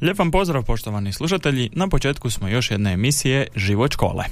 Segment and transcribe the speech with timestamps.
[0.00, 4.24] Lijep vam pozdrav poštovani slušatelji, na početku smo još jedne emisije Život škole.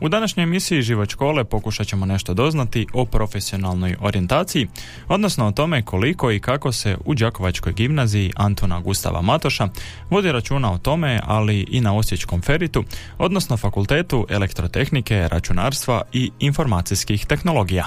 [0.00, 4.68] U današnjoj emisiji Život škole pokušat ćemo nešto doznati o profesionalnoj orijentaciji,
[5.08, 9.68] odnosno o tome koliko i kako se u Đakovačkoj gimnaziji Antona Gustava Matoša
[10.10, 12.84] vodi računa o tome, ali i na Osječkom feritu,
[13.18, 17.86] odnosno Fakultetu elektrotehnike, računarstva i informacijskih tehnologija.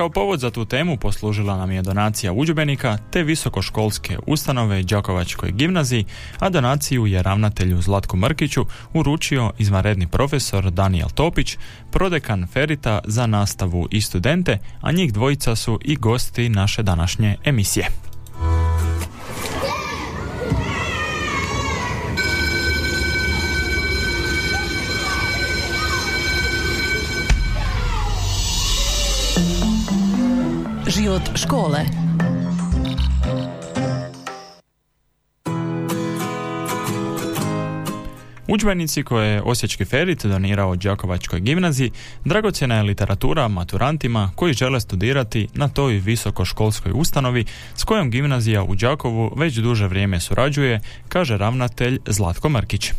[0.00, 6.04] Kao povod za tu temu poslužila nam je donacija udžbenika te visokoškolske ustanove Đakovačkoj gimnaziji,
[6.38, 11.56] a donaciju je ravnatelju Zlatku Mrkiću uručio izvanredni profesor Daniel Topić,
[11.90, 18.09] prodekan Ferita za nastavu i studente, a njih dvojica su i gosti naše današnje emisije.
[31.10, 31.78] Život škole.
[38.48, 41.90] Udžbenici koje je Osječki Ferit donirao Đakovačkoj gimnaziji
[42.24, 47.44] dragocjena je literatura maturantima koji žele studirati na toj visokoškolskoj ustanovi
[47.74, 52.92] s kojom gimnazija u Đakovu već duže vrijeme surađuje, kaže ravnatelj Zlatko Mrkić.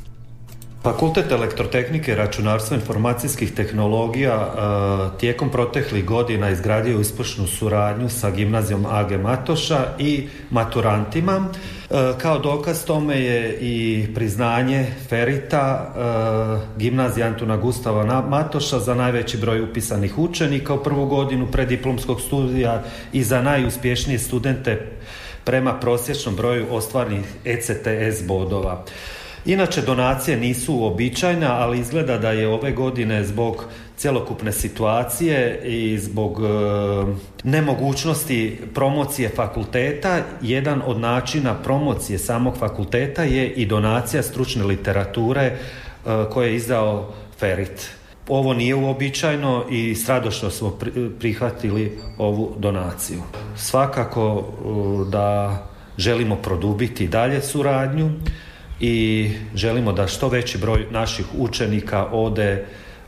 [0.83, 9.11] Fakultet elektrotehnike, računarstva informacijskih tehnologija e, tijekom proteklih godina izgradio uspješnu suradnju sa gimnazijom AG
[9.21, 11.47] Matoša i maturantima.
[11.89, 19.37] E, kao dokaz tome je i priznanje Ferita e, gimnazija Antuna Gustava Matoša za najveći
[19.37, 24.91] broj upisanih učenika u prvu godinu preddiplomskog studija i za najuspješnije studente
[25.43, 28.85] prema prosječnom broju ostvarnih ECTS bodova.
[29.45, 33.65] Inače donacije nisu uobičajene, ali izgleda da je ove godine zbog
[33.97, 36.47] cjelokupne situacije i zbog e,
[37.43, 45.55] nemogućnosti promocije fakulteta, jedan od načina promocije samog fakulteta je i donacija stručne literature e,
[46.33, 47.89] koje je izdao Ferit.
[48.27, 50.77] Ovo nije uobičajeno i s radošću smo
[51.19, 53.21] prihvatili ovu donaciju.
[53.55, 55.57] Svakako e, da
[55.97, 58.11] želimo produbiti dalje suradnju,
[58.81, 62.65] i želimo da što veći broj naših učenika ode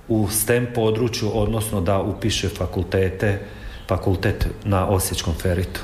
[0.07, 3.39] u STEM području, odnosno da upiše fakultete,
[3.87, 5.81] fakultet na Osječkom feritu.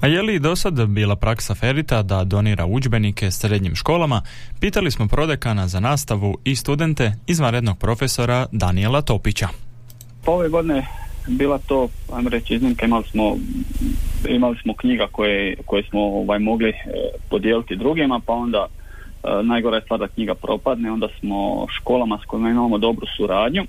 [0.00, 4.22] A je li do sad bila praksa Ferita da donira udžbenike srednjim školama,
[4.60, 9.48] pitali smo prodekana za nastavu i studente izvanrednog profesora Daniela Topića.
[10.26, 13.36] Ove godine bila to, ajmo reći, iznimka, imali smo,
[14.28, 16.74] imali smo knjiga koje, koje smo ovaj, mogli e,
[17.30, 22.26] podijeliti drugima, pa onda e, najgora je stvar da knjiga propadne, onda smo školama s
[22.26, 23.66] kojima imamo dobru suradnju, e,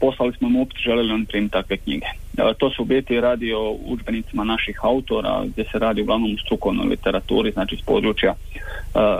[0.00, 2.06] poslali smo mu želeli oni primiti takve knjige.
[2.58, 6.86] To su u biti radi o udžbenicima naših autora, gdje se radi uglavnom u strukovnoj
[6.86, 8.34] literaturi, znači iz područja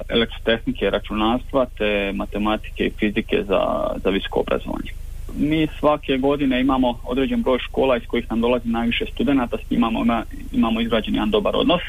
[0.09, 4.91] elektrotehnike, računarstva, te matematike i fizike za, za visoko obrazovanje
[5.37, 9.89] mi svake godine imamo određen broj škola iz kojih nam dolazi najviše studenata, s njima
[9.91, 11.81] imamo, imamo izgrađen jedan dobar odnos.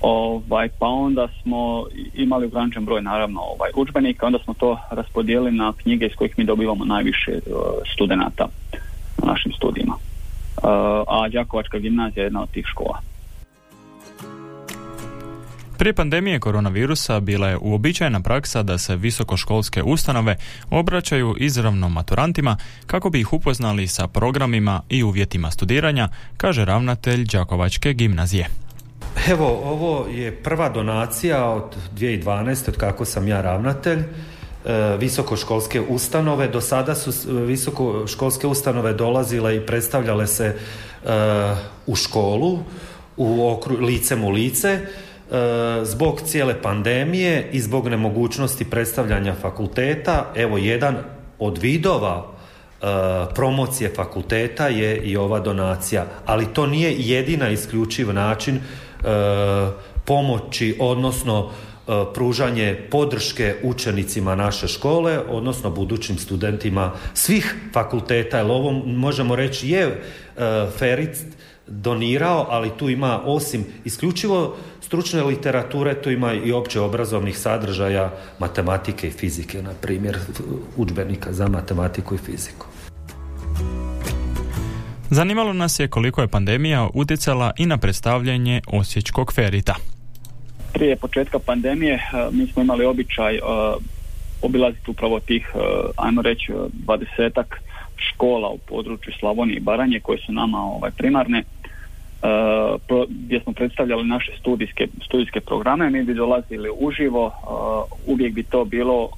[0.00, 5.72] Ovaj, pa onda smo imali ograničen broj naravno ovaj, udžbenika, onda smo to raspodijelili na
[5.72, 7.56] knjige iz kojih mi dobivamo najviše uh,
[7.94, 8.48] studenata
[9.18, 9.94] na našim studijima.
[9.94, 10.70] Uh,
[11.08, 13.00] a Đakovačka gimnazija je jedna od tih škola.
[15.78, 20.36] Prije pandemije koronavirusa bila je uobičajena praksa da se visokoškolske ustanove
[20.70, 22.56] obraćaju izravno maturantima
[22.86, 28.48] kako bi ih upoznali sa programima i uvjetima studiranja, kaže ravnatelj Đakovačke gimnazije.
[29.28, 32.68] Evo, ovo je prva donacija od 2012.
[32.68, 34.04] od kako sam ja ravnatelj e,
[34.98, 36.48] visokoškolske ustanove.
[36.48, 37.12] Do sada su
[37.46, 40.56] visokoškolske ustanove dolazile i predstavljale se e,
[41.86, 42.58] u školu,
[43.16, 44.80] u okru, licem u lice
[45.82, 50.96] zbog cijele pandemije i zbog nemogućnosti predstavljanja fakulteta, evo jedan
[51.38, 52.86] od vidova e,
[53.34, 58.60] promocije fakulteta je i ova donacija, ali to nije jedina isključiv način e,
[60.04, 61.50] pomoći, odnosno
[62.14, 70.02] pružanje podrške učenicima naše škole, odnosno budućim studentima svih fakulteta, jer ovo možemo reći je
[70.78, 71.35] Ferit
[71.66, 79.08] donirao, ali tu ima osim isključivo stručne literature, tu ima i opće obrazovnih sadržaja matematike
[79.08, 80.18] i fizike, na primjer
[80.76, 82.66] udžbenika za matematiku i fiziku.
[85.10, 89.74] Zanimalo nas je koliko je pandemija utjecala i na predstavljanje osječkog ferita.
[90.72, 92.00] Prije početka pandemije e,
[92.32, 93.40] mi smo imali običaj e,
[94.42, 95.58] obilaziti upravo tih, e,
[95.96, 97.60] ajmo reći, dvadesetak
[97.96, 101.42] škola u području Slavonije i Baranje koje su nama ovaj, primarne
[103.08, 107.32] gdje smo predstavljali naše studijske, studijske programe, mi bi dolazili uživo,
[108.06, 109.08] uvijek bi to bilo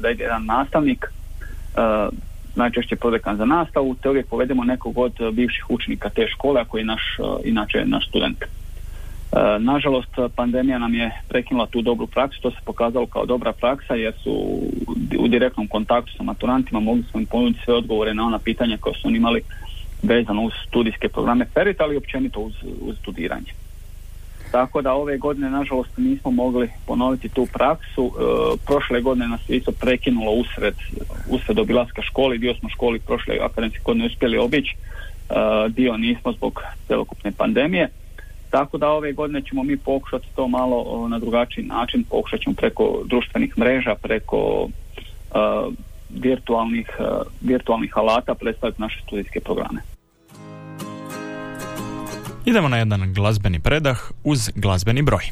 [0.00, 1.12] da ide jedan nastavnik
[2.54, 6.84] najčešće prodekan za nastavu, te uvijek povedemo nekog od bivših učenika te škole, ako je
[6.84, 7.02] naš,
[7.44, 8.38] inače naš student.
[9.58, 14.12] Nažalost, pandemija nam je prekinula tu dobru praksu, to se pokazalo kao dobra praksa jer
[14.22, 14.32] su
[15.18, 18.94] u direktnom kontaktu sa maturantima mogli smo im ponuditi sve odgovore na ona pitanja koja
[18.94, 19.42] su oni imali
[20.06, 23.52] vezano uz studijske programe FERIT, ali općenito uz, uz studiranje.
[24.50, 28.04] Tako da ove godine nažalost nismo mogli ponoviti tu praksu.
[28.06, 28.20] E,
[28.66, 30.74] prošle godine nas je isto prekinulo usred,
[31.28, 35.34] usred obilaska školi, dio smo školi prošle akademske godine uspjeli obići, e,
[35.68, 37.88] dio nismo zbog celokupne pandemije.
[38.50, 43.02] Tako da ove godine ćemo mi pokušati to malo na drugačiji način, pokušat ćemo preko
[43.04, 45.38] društvenih mreža, preko e,
[46.10, 46.90] virtualnih,
[47.40, 49.95] virtualnih alata predstaviti naše studijske programe.
[52.46, 55.30] Idemo na jedan glazbeni predah uz glazbeni broj.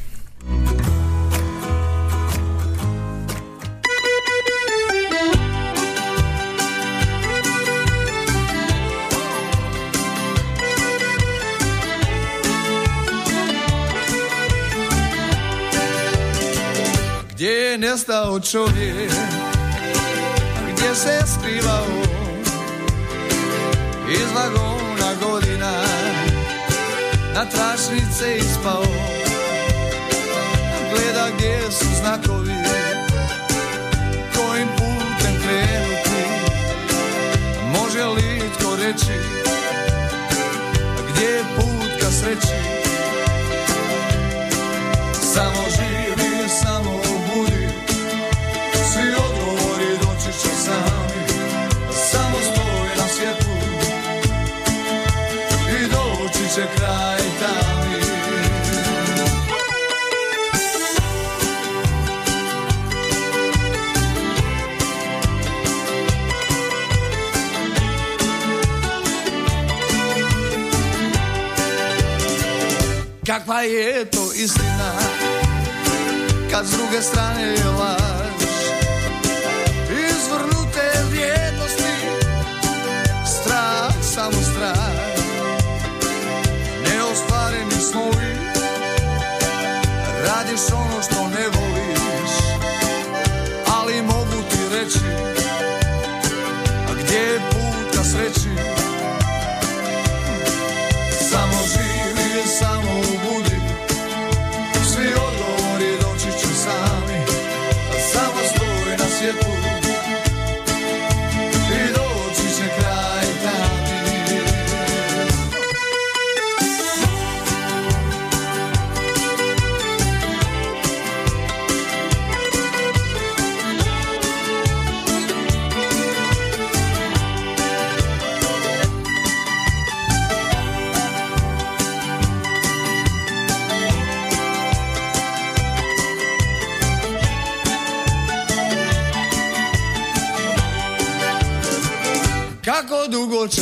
[17.31, 19.11] Gdje je nestao čovjek,
[20.73, 21.87] gdje se skrivao
[24.11, 24.31] iz
[27.35, 28.83] na tračnice ispao.
[30.89, 32.53] Gleda gdje su znakovi
[34.35, 36.21] Kojim putem krenuti.
[37.63, 39.13] Može li tko reći
[41.09, 42.55] Gdje je put ka sreći?
[45.33, 45.84] Samo živi,
[73.35, 74.91] Kakva je to istina
[76.51, 78.43] Kad s druge strane je laž?
[80.09, 81.93] Izvrnute vrijednosti
[83.25, 84.77] Strah, samo strah.
[86.87, 88.35] Neostvareni snovi
[90.27, 91.14] Radiš ono što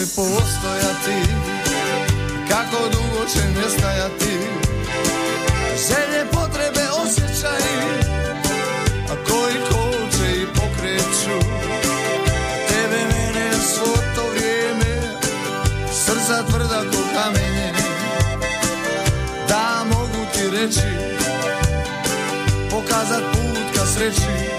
[0.04, 1.34] će postojati
[2.50, 4.38] Kako dugo će nestajati.
[5.88, 8.04] Želje, potrebe, osjećaji
[9.10, 11.48] A koji koče i pokreću.
[12.68, 15.02] Tebe, mene, svo to vrijeme
[15.92, 17.74] Srca tvrda ko kamenje
[19.48, 20.88] Da mogu ti reći
[22.72, 24.53] Pokazat put ka sreći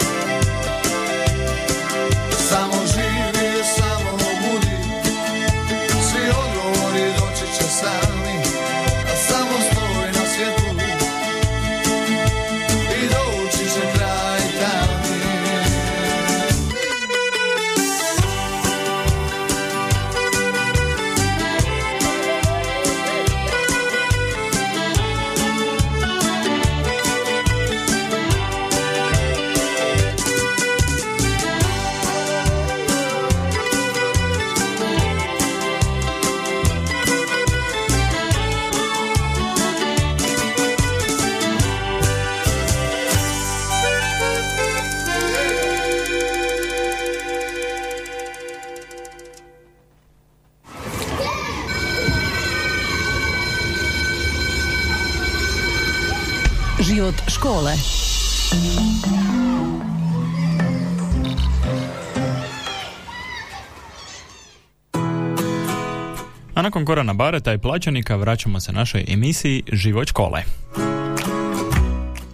[66.54, 70.42] A nakon Korana Bareta i plaćenika vraćamo se našoj emisiji Život škole.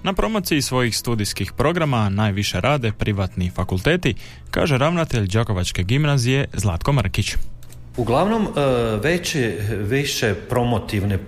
[0.02, 4.14] Na promociji svojih studijskih programa najviše rade privatni fakulteti,
[4.50, 7.36] kaže ravnatelj Đakovačke gimnazije Zlatko Mrkić.
[7.96, 8.48] Uglavnom, e,
[9.02, 9.56] veće,
[9.88, 11.18] više promotivne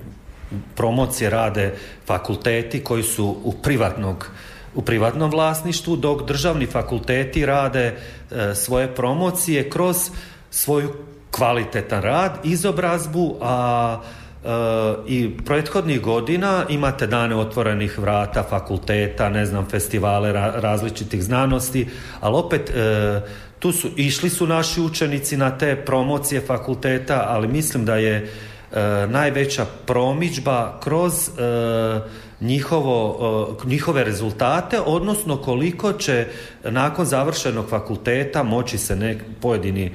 [0.77, 1.75] promocije rade
[2.07, 4.31] fakulteti koji su u privatnog
[4.75, 7.95] u privatnom vlasništvu, dok državni fakulteti rade
[8.31, 9.97] e, svoje promocije kroz
[10.51, 10.93] svoju
[11.33, 14.01] kvalitetan rad, izobrazbu, a
[14.45, 14.49] e,
[15.07, 21.89] i prethodnih godina imate dane otvorenih vrata, fakulteta, ne znam, festivale različitih znanosti,
[22.21, 23.21] ali opet e,
[23.59, 29.07] tu su, išli su naši učenici na te promocije fakulteta, ali mislim da je e,
[29.07, 31.13] najveća promičba kroz
[32.41, 36.27] njihovo, njihove rezultate, odnosno koliko će
[36.65, 39.93] nakon završenog fakulteta moći se nek, pojedini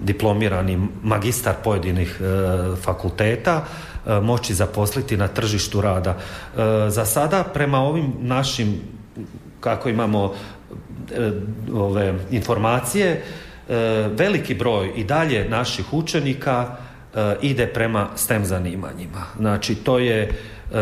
[0.00, 3.64] diplomirani magistar pojedinih e, fakulteta
[4.06, 6.10] e, moći zaposliti na tržištu rada.
[6.10, 8.80] E, za sada prema ovim našim
[9.60, 10.34] kako imamo
[11.74, 13.22] ove informacije
[14.16, 16.76] veliki broj i dalje naših učenika
[17.42, 19.24] ide prema STEM zanimanjima.
[19.38, 20.32] Znači to je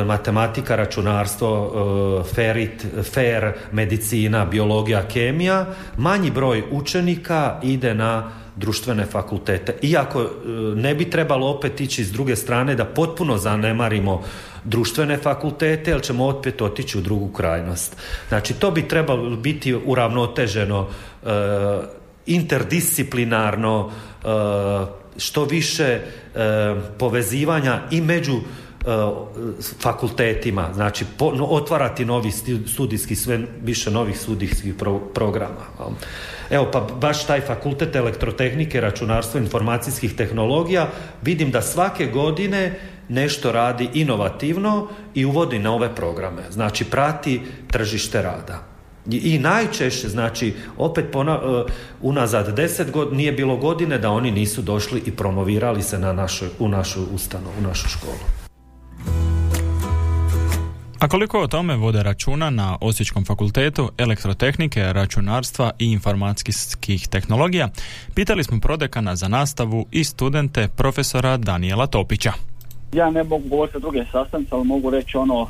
[0.06, 5.66] matematika, računarstvo, ferit, fer, medicina, biologija, kemija.
[5.96, 9.74] Manji broj učenika ide na društvene fakultete.
[9.82, 10.28] Iako e,
[10.74, 14.22] ne bi trebalo opet ići s druge strane da potpuno zanemarimo
[14.64, 17.96] društvene fakultete, jer ćemo opet otići u drugu krajnost.
[18.28, 20.88] Znači, to bi trebalo biti uravnoteženo,
[21.24, 21.28] e,
[22.26, 24.26] interdisciplinarno, e,
[25.18, 26.00] što više
[26.98, 28.40] povezivanja i među
[29.80, 31.04] fakultetima, znači
[31.40, 32.30] otvarati novi
[32.66, 34.74] studijski, sve više novih studijskih
[35.14, 35.66] programa.
[36.50, 40.88] Evo pa baš taj fakultet elektrotehnike, računarstva, informacijskih tehnologija
[41.22, 42.78] vidim da svake godine
[43.08, 46.42] nešto radi inovativno i uvodi nove programe.
[46.50, 47.40] Znači prati
[47.70, 48.76] tržište rada.
[49.10, 51.66] I, najčešće, znači, opet pona, uh,
[52.02, 56.48] unazad deset godina, nije bilo godine da oni nisu došli i promovirali se na našoj,
[56.58, 58.45] u našu ustanovu, u našu školu.
[61.00, 67.68] A koliko o tome vode računa na Osječkom fakultetu elektrotehnike, računarstva i informacijskih tehnologija,
[68.14, 72.32] pitali smo prodekana za nastavu i studente profesora Daniela Topića.
[72.92, 75.48] Ja ne mogu govoriti o druge sastavnice, ali mogu reći ono e,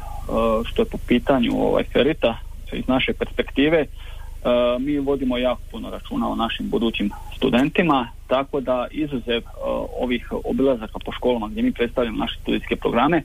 [0.64, 2.38] što je po pitanju ovaj ferita
[2.72, 3.78] iz naše perspektive.
[3.78, 3.86] E,
[4.80, 9.42] mi vodimo jako puno računa o našim budućim studentima, tako da izuzev e,
[10.00, 13.22] ovih obilazaka po školama gdje mi predstavljamo naše studijske programe,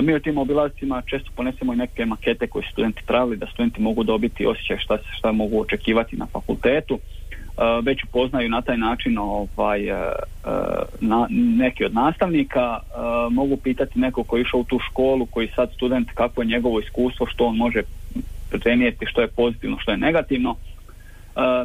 [0.00, 4.04] mi u tim obilazcima često ponesemo i neke makete koje studenti pravili, da studenti mogu
[4.04, 6.94] dobiti osjećaj šta, šta mogu očekivati na fakultetu.
[6.94, 10.12] E, već upoznaju na taj način ovaj, e, e,
[11.00, 12.78] na, neki od nastavnika,
[13.30, 16.80] mogu pitati neko koji je išao u tu školu, koji sad student, kako je njegovo
[16.80, 17.82] iskustvo, što on može
[18.50, 20.56] prenijeti, što je pozitivno, što je negativno.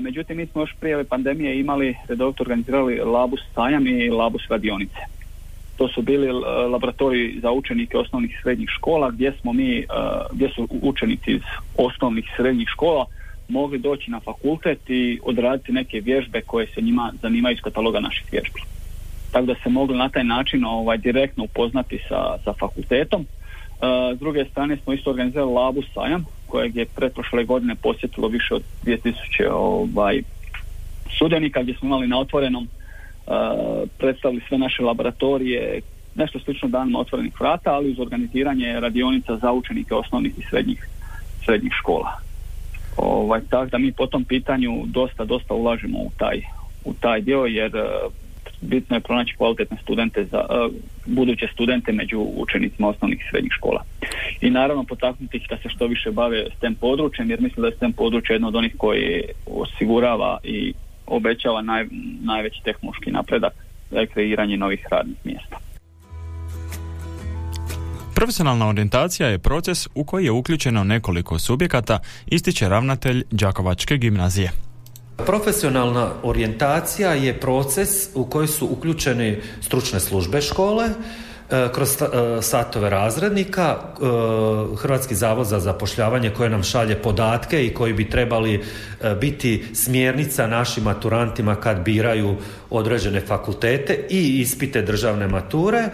[0.02, 5.21] Međutim, mi smo još prije pandemije imali, redovito organizirali labus sajam i labus radionice
[5.78, 6.32] to su bili e,
[6.68, 9.86] laboratoriji za učenike osnovnih i srednjih škola gdje smo mi, e,
[10.32, 11.42] gdje su učenici iz
[11.78, 13.06] osnovnih i srednjih škola
[13.48, 18.26] mogli doći na fakultet i odraditi neke vježbe koje se njima zanimaju iz kataloga naših
[18.32, 18.62] vježbi.
[19.32, 23.22] Tako da se mogli na taj način ovaj, direktno upoznati sa, sa fakultetom.
[23.22, 23.26] E,
[24.16, 28.64] s druge strane smo isto organizirali labu sajam kojeg je pretprošle godine posjetilo više od
[28.86, 29.14] 2000
[29.52, 30.22] ovaj,
[31.20, 32.68] sudionika gdje smo imali na otvorenom
[33.98, 35.82] predstavili sve naše laboratorije,
[36.16, 40.88] nešto slično danima otvorenih vrata, ali uz organiziranje radionica za učenike osnovnih i srednjih,
[41.46, 42.12] srednjih škola.
[42.98, 46.42] Ovaj, tako da mi po tom pitanju dosta, dosta ulažemo u taj,
[46.86, 47.72] u taj dio jer
[48.62, 50.46] bitno je pronaći kvalitetne studente za
[51.06, 53.84] buduće studente među učenicima osnovnih i srednjih škola.
[54.42, 57.68] I naravno potaknuti ih da se što više bave s tem područjem jer mislim da
[57.68, 60.74] je STEM područje jedno od onih koji osigurava i
[61.12, 61.86] obećava naj,
[62.22, 63.54] najveći tehnološki napredak
[63.92, 65.58] za kreiranje novih radnih mjesta.
[68.16, 74.52] Profesionalna orijentacija je proces u koji je uključeno nekoliko subjekata, ističe ravnatelj Đakovačke gimnazije.
[75.26, 80.90] Profesionalna orijentacija je proces u koji su uključeni stručne službe škole,
[81.74, 82.06] kroz e,
[82.42, 84.06] satove razrednika e,
[84.78, 88.64] Hrvatski zavod za zapošljavanje koje nam šalje podatke i koji bi trebali
[89.22, 92.36] biti smjernica našim maturantima kad biraju
[92.70, 95.90] određene fakultete i ispite državne mature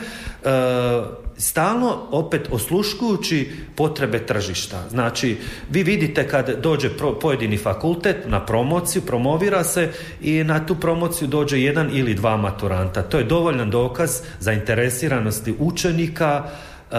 [1.37, 4.89] stalno opet osluškujući potrebe tržišta.
[4.89, 5.37] Znači,
[5.69, 6.89] vi vidite kad dođe
[7.21, 9.91] pojedini fakultet na promociju, promovira se
[10.21, 13.01] i na tu promociju dođe jedan ili dva maturanta.
[13.01, 16.97] To je dovoljan dokaz zainteresiranosti učenika uh,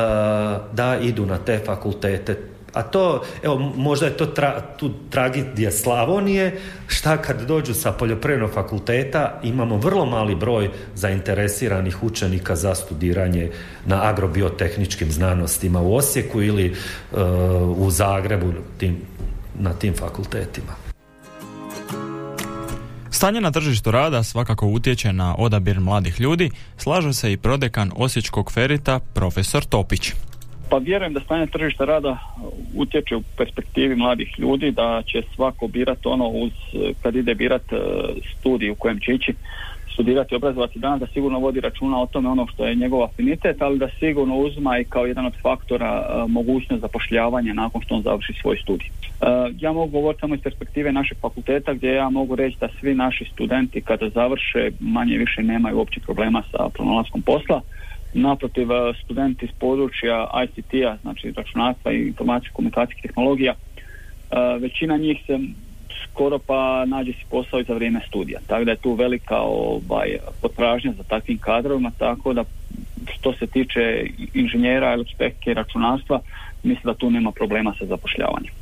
[0.73, 2.58] da idu na te fakultete.
[2.73, 8.51] A to, evo, možda je to tra, tu tragedija Slavonije, šta kad dođu sa poljoprivrednog
[8.55, 13.51] fakulteta, imamo vrlo mali broj zainteresiranih učenika za studiranje
[13.87, 16.71] na agrobiotehničkim znanostima u Osijeku ili
[17.13, 17.19] uh,
[17.79, 18.97] u Zagrebu tim,
[19.59, 20.89] na tim fakultetima.
[23.11, 28.53] Stanje na tržištu rada svakako utječe na odabir mladih ljudi, slaže se i prodekan Osječkog
[28.53, 30.13] ferita profesor Topić.
[30.71, 32.19] Pa vjerujem da stanje tržišta rada
[32.75, 36.53] utječe u perspektivi mladih ljudi, da će svako birati ono uz,
[37.03, 37.77] kad ide birat e,
[38.39, 39.35] studij u kojem će ići
[39.99, 43.79] studirati, obrazovati danas, da sigurno vodi računa o tome ono što je njegov afinitet, ali
[43.79, 48.33] da sigurno uzma i kao jedan od faktora uh, mogućnost zapošljavanja nakon što on završi
[48.43, 48.89] svoj studij.
[48.89, 49.29] Uh,
[49.61, 53.25] ja mogu govoriti samo iz perspektive našeg fakulteta gdje ja mogu reći da svi naši
[53.33, 57.61] studenti kada završe manje više nemaju uopće problema sa pronalaskom posla.
[58.15, 58.69] Naprotiv,
[59.05, 63.55] studenti iz područja ICT-a, znači računarstva i informacijsko komunikacijskih tehnologija,
[64.61, 65.39] većina njih se
[66.05, 68.41] skoro pa nađe si posao i za vrijeme studija.
[68.47, 72.45] Tako da je tu velika ovaj, potražnja za takvim kadrovima, tako da
[73.13, 76.21] što se tiče inženjera, elektrike i računarstva,
[76.63, 78.53] mislim da tu nema problema sa zapošljavanjem.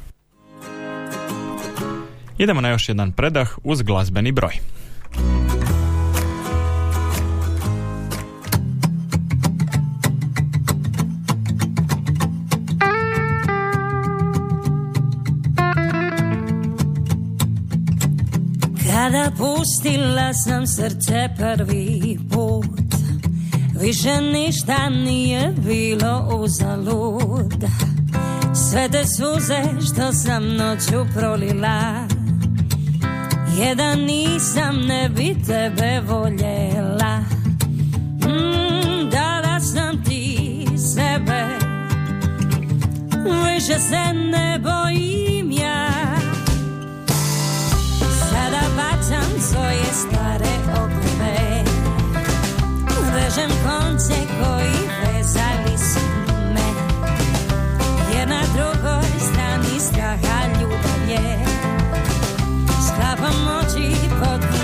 [2.38, 4.52] Idemo na još jedan predah uz glazbeni broj.
[19.06, 22.94] Kada pustila sam srce prvi put
[23.80, 27.64] Više ništa nije bilo uzalud.
[28.54, 32.06] Sve te suze što sam noću prolila
[33.58, 37.18] Jedan nisam ne bi tebe voljela.
[38.20, 41.44] Mm, Dala sam ti sebe
[43.24, 45.25] Više se ne bojim
[53.36, 56.00] Režem konce koji vezali su
[56.54, 56.68] me.
[58.14, 61.44] Jer na drugoj strani straha ljubav je.
[62.86, 64.55] Sklapam oči, potpuno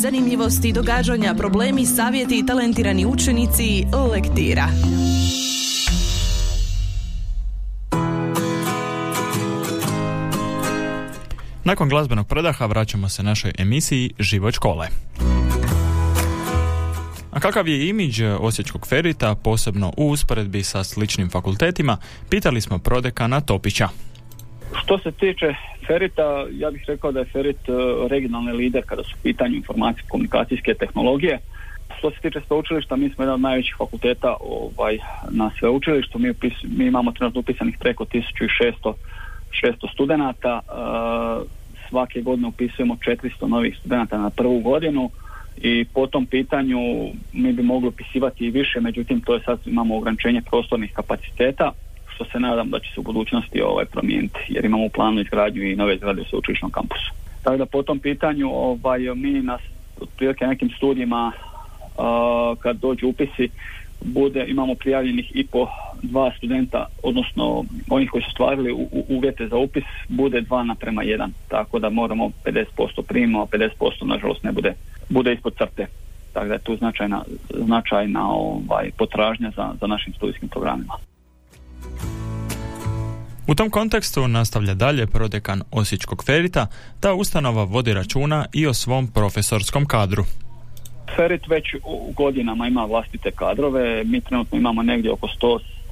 [0.00, 4.68] zanimljivosti, događanja, problemi, savjeti i talentirani učenici lektira.
[11.64, 14.88] Nakon glazbenog predaha vraćamo se našoj emisiji Život škole.
[17.30, 21.96] A kakav je imidž Osječkog ferita, posebno u usporedbi sa sličnim fakultetima,
[22.28, 23.88] pitali smo prodekana Topića.
[24.72, 25.54] Što se tiče
[25.86, 27.72] Ferita, ja bih rekao da je Ferit e,
[28.08, 31.38] regionalni lider kada su u pitanju informacijske komunikacijske tehnologije.
[31.98, 34.98] Što se tiče sveučilišta, mi smo jedan od najvećih fakulteta ovaj,
[35.30, 36.18] na sveučilištu.
[36.18, 38.92] Mi, mi imamo trenutno upisanih preko 1600
[39.62, 40.60] 600 studenata.
[40.60, 45.10] E, svake godine upisujemo 400 novih studenata na prvu godinu
[45.56, 46.78] i po tom pitanju
[47.32, 51.72] mi bi mogli upisivati i više, međutim to je sad imamo ograničenje prostornih kapaciteta
[52.20, 55.62] što se nadam da će se u budućnosti ovaj promijeniti jer imamo u planu izgradnju
[55.62, 57.12] i nove zgrade u sveučilišnom kampusu.
[57.42, 59.60] Tako da po tom pitanju ovaj, mi nas
[60.00, 63.48] otprilike nekim studijima uh, kad dođu upisi
[64.00, 65.68] bude, imamo prijavljenih i po
[66.02, 71.32] dva studenta, odnosno onih koji su stvarili uvjete za upis, bude dva naprema jedan.
[71.48, 74.74] Tako da moramo 50% primimo, a 50% nažalost ne bude,
[75.08, 75.86] bude ispod crte.
[76.32, 77.22] Tako da je tu značajna,
[77.66, 80.94] značajna ovaj, potražnja za, za našim studijskim programima.
[83.50, 86.66] U tom kontekstu nastavlja dalje prodekan Osječkog ferita,
[87.02, 90.24] da ustanova vodi računa i o svom profesorskom kadru.
[91.16, 95.28] Ferit već u godinama ima vlastite kadrove, mi trenutno imamo negdje oko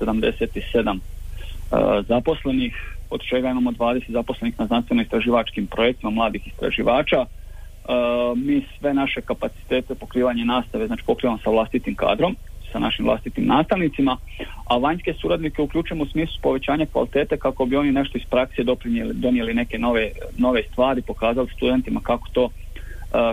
[0.01, 2.75] 177 uh, zaposlenih,
[3.11, 7.21] od čega imamo 20 zaposlenih na znanstveno istraživačkim projektima mladih istraživača.
[7.21, 12.37] Uh, mi sve naše kapacitete pokrivanje nastave, znači pokrivamo sa vlastitim kadrom,
[12.73, 14.17] sa našim vlastitim nastavnicima,
[14.65, 19.15] a vanjske suradnike uključujemo u smislu povećanja kvalitete kako bi oni nešto iz prakse doprinijeli,
[19.15, 22.51] donijeli neke nove, nove stvari, pokazali studentima kako to, uh,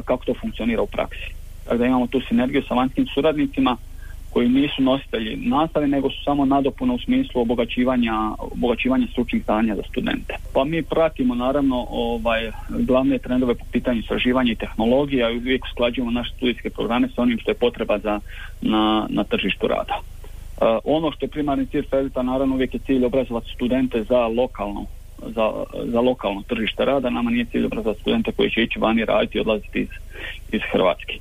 [0.06, 1.34] kako to funkcionira u praksi.
[1.64, 3.78] Tako imamo tu sinergiju sa vanjskim suradnicima
[4.36, 9.84] koji nisu nositelji nastave, nego su samo nadopuna u smislu obogaćivanja, obogaćivanja stručnih znanja za
[9.90, 10.36] studente.
[10.54, 16.12] Pa mi pratimo naravno ovaj, glavne trendove po pitanju istraživanja i tehnologija i uvijek usklađujemo
[16.12, 18.20] naše studijske programe sa onim što je potreba za,
[18.62, 19.96] na, na tržištu rada.
[20.00, 24.86] Uh, ono što je primarni cilj Felita, naravno uvijek je cilj obrazovati studente za lokalno
[25.36, 29.38] za, za lokalno tržište rada, nama nije cilj obrazovati studente koji će ići vani raditi
[29.38, 29.90] i odlaziti iz,
[30.52, 31.14] iz Hrvatske.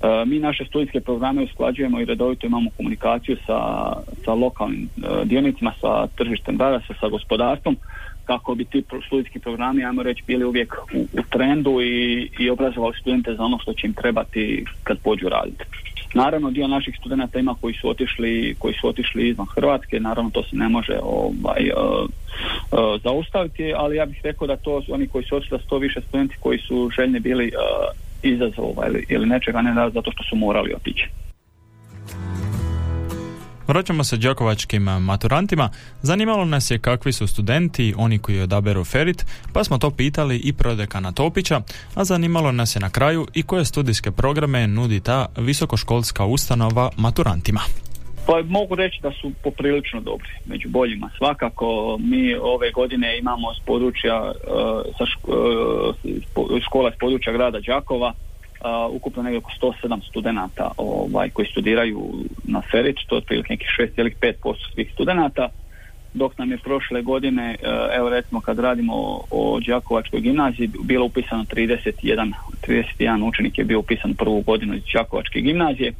[0.00, 3.92] E, mi naše studijske programe usklađujemo i redovito imamo komunikaciju sa,
[4.24, 7.76] sa lokalnim e, dionicima, sa tržištem rada, sa, sa gospodarstvom,
[8.24, 12.94] kako bi ti studijski programi, ajmo reći, bili uvijek u, u trendu i, i obrazovali
[13.00, 15.64] studente za ono što će im trebati kad pođu raditi.
[16.14, 20.42] Naravno, dio naših studenata ima koji su otišli, koji su otišli izvan Hrvatske, naravno to
[20.42, 25.24] se ne može ovaj, uh, uh, zaustaviti, ali ja bih rekao da to oni koji
[25.24, 29.74] su otišli, da više studenti koji su željni bili uh, izazova ili, ili nečega, ne
[29.74, 31.08] da zato što su morali otići.
[33.70, 35.70] Vraćamo se Đakovačkim maturantima.
[36.02, 40.52] Zanimalo nas je kakvi su studenti, oni koji odaberu Ferit, pa smo to pitali i
[40.52, 41.60] prodekana Topića,
[41.94, 47.60] a zanimalo nas je na kraju i koje studijske programe nudi ta visokoškolska ustanova maturantima.
[48.30, 51.10] Pa mogu reći da su poprilično dobri, među boljima.
[51.18, 54.32] Svakako mi ove godine imamo s područja uh,
[54.98, 59.50] sa uh, škola s područja grada Đakova uh, ukupno negdje oko
[59.82, 62.12] 107 studenata ovaj, koji studiraju
[62.44, 65.48] na Ferić, to je otprilike nekih 6,5% svih studenata,
[66.14, 67.56] dok nam je prošle godine,
[67.92, 72.32] evo recimo kad radimo o, o Đakovačkoj gimnaziji, bilo upisano 31,
[72.68, 75.92] 31 učenik je bio upisan prvu godinu iz Đakovačke gimnazije,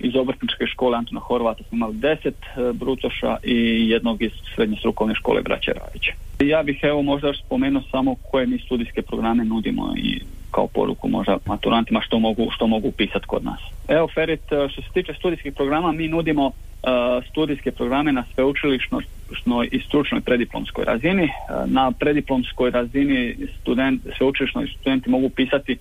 [0.00, 5.14] iz obrtničke škole Antona Horvata smo imali deset e, brucoša i jednog iz srednje strukovne
[5.14, 6.12] škole Braće Radića.
[6.40, 11.38] Ja bih evo možda spomenuo samo koje mi studijske programe nudimo i kao poruku možda
[11.46, 13.60] maturantima što mogu, što mogu upisati kod nas.
[13.88, 16.46] Evo Ferit, e, što se tiče studijskih programa, mi nudimo
[16.82, 19.04] uh, studijske programe na sveučilišnoj
[19.70, 21.28] i stručnoj prediplomskoj razini.
[21.66, 25.76] Na prediplomskoj razini student, sveučilišnoj studenti mogu pisati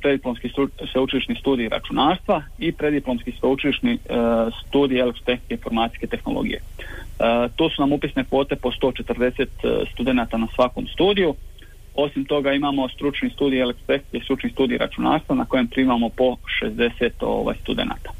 [0.00, 0.50] prediplomski
[0.92, 3.98] sveučilišni studij računarstva i prediplomski sveučilišni
[4.66, 6.60] studij elektrotehnike i informacijske tehnologije.
[7.56, 9.46] To su nam upisne kvote po 140
[9.92, 11.34] studenata na svakom studiju.
[11.94, 17.10] Osim toga imamo stručni studij elektrotehnike i stručni studij računarstva na kojem primamo po 60
[17.20, 18.10] ovaj, studenata.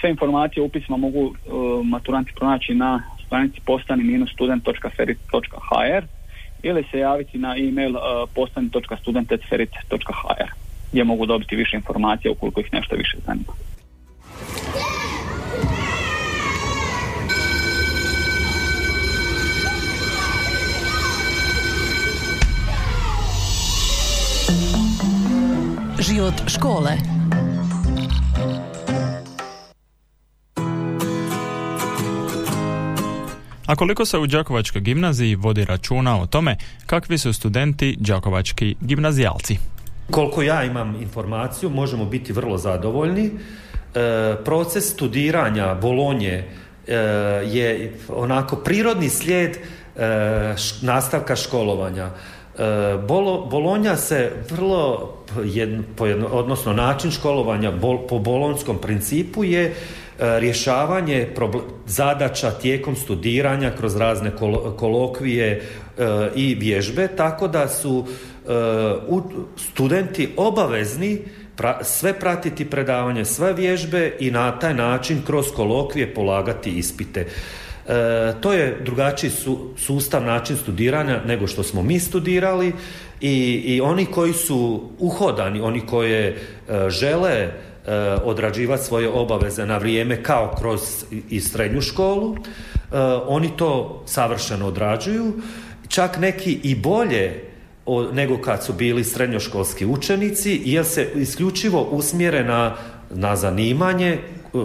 [0.00, 1.34] Sve informacije o upisima mogu
[1.84, 6.04] maturanti pronaći na stranici postani-student.ferit.hr
[6.62, 7.94] ili se javiti na e-mail
[8.34, 13.52] postani.student.ferit.hr gdje mogu dobiti više informacija ukoliko ih nešto više zanima.
[26.00, 26.92] Život škole.
[33.66, 39.75] A koliko se u Đakovačkoj gimnaziji vodi računa o tome kakvi su studenti Đakovački gimnazijalci?
[40.10, 43.30] Koliko ja imam informaciju, možemo biti vrlo zadovoljni.
[43.96, 46.44] E, proces studiranja Bolonje
[46.86, 46.94] e,
[47.46, 49.58] je onako prirodni slijed e,
[50.82, 52.10] nastavka školovanja.
[53.08, 55.12] Bolo, Bolonja se vrlo,
[56.30, 57.72] odnosno način školovanja
[58.08, 59.74] po bolonskom principu je
[60.18, 61.28] rješavanje
[61.86, 64.30] zadaća tijekom studiranja kroz razne
[64.78, 65.62] kolokvije
[66.34, 68.06] i vježbe, tako da su
[69.56, 71.18] studenti obavezni
[71.82, 77.20] sve pratiti predavanje, sve vježbe i na taj način kroz kolokvije polagati ispite.
[77.20, 79.30] E, to je drugačiji
[79.76, 82.72] sustav način studiranja nego što smo mi studirali
[83.20, 86.36] i, i oni koji su uhodani, oni koje e,
[86.90, 87.50] žele e,
[88.24, 90.80] odrađivati svoje obaveze na vrijeme kao kroz
[91.30, 92.36] i srednju školu,
[93.26, 95.32] oni to savršeno odrađuju,
[95.88, 97.44] čak neki i bolje
[98.12, 102.74] nego kad su bili srednjoškolski učenici jer se isključivo usmjere na,
[103.10, 104.18] na zanimanje,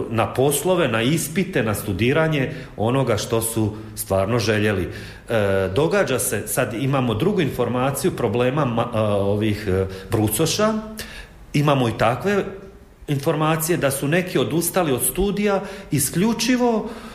[0.09, 4.83] na poslove, na ispite, na studiranje onoga što su stvarno željeli.
[4.83, 10.73] E, događa se, sad imamo drugu informaciju problema ovih e, brucoša,
[11.53, 12.45] imamo i takve
[13.07, 17.10] informacije da su neki odustali od studija isključivo E,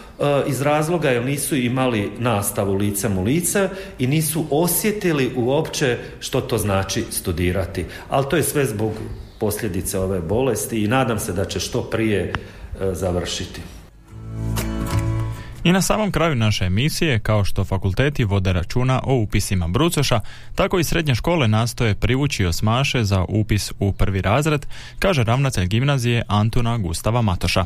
[0.46, 6.58] iz razloga jer nisu imali nastavu licem u lice i nisu osjetili uopće što to
[6.58, 7.84] znači studirati.
[8.08, 8.92] Ali to je sve zbog
[9.38, 12.32] posljedice ove bolesti i nadam se da će što prije e,
[12.92, 13.60] završiti.
[15.64, 20.20] I na samom kraju naše emisije, kao što fakulteti vode računa o upisima brucoša,
[20.54, 24.66] tako i srednje škole nastoje privući osmaše za upis u prvi razred,
[24.98, 27.64] kaže ravnatelj gimnazije Antuna Gustava Matoša.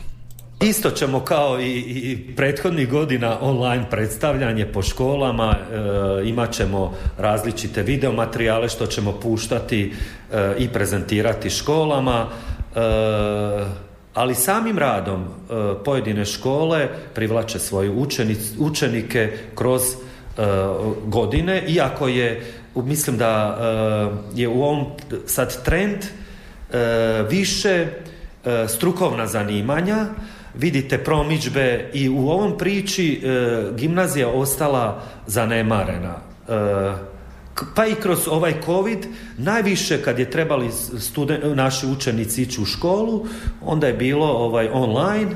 [0.62, 7.82] Isto ćemo kao i, i prethodnih godina online predstavljanje po školama, e, imat ćemo različite
[7.82, 9.92] videomaterijale što ćemo puštati
[10.32, 12.80] e, i prezentirati školama, e,
[14.14, 15.24] ali samim radom
[15.84, 17.90] pojedine škole privlače svoje
[18.58, 19.82] učenike kroz
[21.04, 23.58] godine, iako je, mislim da
[24.34, 24.86] je u ovom
[25.26, 26.04] sad trend
[27.28, 27.86] više
[28.68, 30.06] strukovna zanimanja,
[30.54, 36.14] vidite promičbe i u ovom priči e, gimnazija ostala zanemarena.
[36.48, 36.52] E,
[37.74, 39.06] pa i kroz ovaj covid,
[39.38, 40.70] najviše kad je trebali
[41.54, 43.26] naši učenici ići u školu,
[43.64, 45.34] onda je bilo ovaj online, e,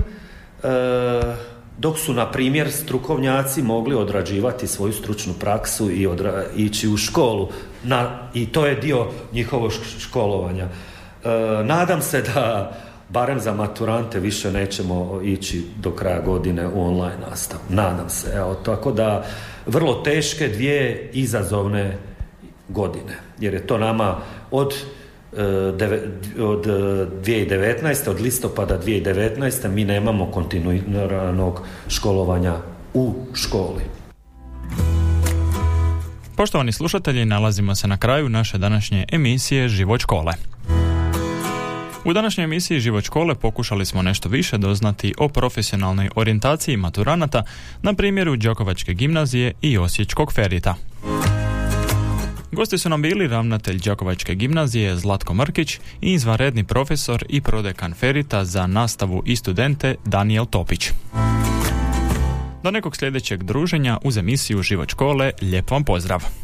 [1.79, 6.09] dok su, na primjer, strukovnjaci mogli odrađivati svoju stručnu praksu i
[6.57, 7.48] ići u školu.
[7.85, 10.68] Na, I to je dio njihovog školovanja.
[11.64, 12.72] nadam se da
[13.14, 17.62] barem za maturante više nećemo ići do kraja godine u online nastavu.
[17.68, 18.33] Nadam se.
[18.37, 19.24] Evo, tako da
[19.66, 21.98] vrlo teške dvije izazovne
[22.68, 23.18] godine.
[23.40, 24.16] Jer je to nama
[24.50, 24.74] od
[25.33, 25.42] e,
[26.42, 28.11] od 2019.
[28.11, 29.68] od listopada 2019.
[29.68, 32.55] mi nemamo kontinuiranog školovanja
[32.94, 33.83] u školi.
[36.37, 40.33] Poštovani slušatelji, nalazimo se na kraju naše današnje emisije Život škole.
[42.05, 47.43] U današnjoj emisiji Život škole pokušali smo nešto više doznati o profesionalnoj orijentaciji maturanata
[47.83, 50.75] na primjeru Đakovačke gimnazije i Osječkog ferita.
[52.53, 58.45] Gosti su nam bili ravnatelj Đakovačke gimnazije Zlatko Mrkić i izvanredni profesor i prodekan Ferita
[58.45, 60.90] za nastavu i studente Daniel Topić.
[62.62, 66.44] Do nekog sljedećeg druženja uz emisiju Život škole, lijep vam pozdrav!